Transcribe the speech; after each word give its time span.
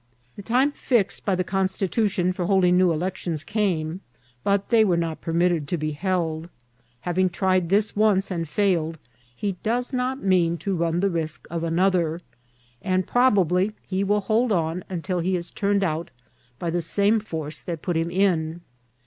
The 0.35 0.41
time 0.41 0.71
fixed 0.71 1.25
by 1.25 1.35
the 1.35 1.43
Constitution 1.43 2.33
for 2.33 2.47
holding 2.47 2.75
new 2.75 2.91
elections 2.91 3.43
came, 3.43 4.01
but 4.43 4.69
they 4.69 4.83
were 4.83 4.97
not 4.97 5.21
permitted 5.21 5.67
to 5.67 5.77
be 5.77 5.91
held; 5.91 6.49
having 7.01 7.29
tried 7.29 7.69
this 7.69 7.91
<mce 7.91 8.31
and 8.31 8.49
failed, 8.49 8.97
he 9.35 9.57
does 9.61 9.93
not 9.93 10.23
mean 10.23 10.57
to 10.57 10.75
run 10.75 11.01
the 11.01 11.11
risk 11.11 11.45
of 11.51 11.63
an 11.63 11.77
other; 11.77 12.19
and 12.81 13.05
probably 13.05 13.73
he 13.85 14.03
will 14.03 14.21
hold 14.21 14.51
on 14.51 14.83
till 15.03 15.19
he 15.19 15.35
is 15.35 15.51
turned 15.51 15.83
out 15.83 16.09
by 16.57 16.71
the 16.71 16.81
same 16.81 17.19
force 17.19 17.61
that 17.61 17.83
put 17.83 17.95
him 17.95 18.09
in. 18.09 18.61